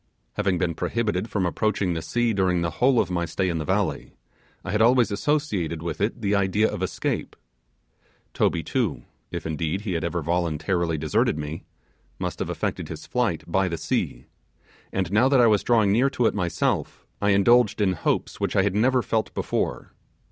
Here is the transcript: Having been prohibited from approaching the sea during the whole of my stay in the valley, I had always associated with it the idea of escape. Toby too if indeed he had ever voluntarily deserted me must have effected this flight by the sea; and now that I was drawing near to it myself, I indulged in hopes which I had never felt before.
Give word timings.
Having 0.33 0.57
been 0.57 0.73
prohibited 0.73 1.29
from 1.29 1.45
approaching 1.45 1.93
the 1.93 2.01
sea 2.01 2.33
during 2.33 2.61
the 2.61 2.71
whole 2.71 2.99
of 2.99 3.11
my 3.11 3.23
stay 3.25 3.49
in 3.49 3.59
the 3.59 3.65
valley, 3.65 4.15
I 4.65 4.71
had 4.71 4.81
always 4.81 5.11
associated 5.11 5.83
with 5.83 6.01
it 6.01 6.21
the 6.21 6.33
idea 6.33 6.67
of 6.71 6.81
escape. 6.81 7.35
Toby 8.33 8.63
too 8.63 9.03
if 9.29 9.45
indeed 9.45 9.81
he 9.81 9.93
had 9.93 10.03
ever 10.03 10.23
voluntarily 10.23 10.97
deserted 10.97 11.37
me 11.37 11.65
must 12.17 12.39
have 12.39 12.49
effected 12.49 12.87
this 12.87 13.05
flight 13.05 13.43
by 13.45 13.67
the 13.67 13.77
sea; 13.77 14.25
and 14.91 15.11
now 15.11 15.29
that 15.29 15.39
I 15.39 15.45
was 15.45 15.61
drawing 15.61 15.91
near 15.91 16.09
to 16.09 16.25
it 16.25 16.33
myself, 16.33 17.05
I 17.21 17.29
indulged 17.29 17.79
in 17.79 17.93
hopes 17.93 18.39
which 18.39 18.55
I 18.55 18.63
had 18.63 18.73
never 18.73 19.03
felt 19.03 19.31
before. 19.35 19.93